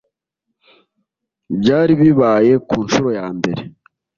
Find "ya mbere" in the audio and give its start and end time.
3.17-3.61